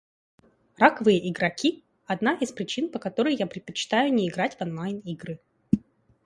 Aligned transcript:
Раковые 0.79 1.29
игроки— 1.29 1.83
одна 2.07 2.33
из 2.33 2.51
причин, 2.51 2.89
по 2.89 2.97
которой 2.97 3.35
я 3.35 3.45
предпочитаю 3.45 4.11
не 4.11 4.27
играть 4.29 4.57
в 4.57 4.61
онлайн-игры. 4.63 5.39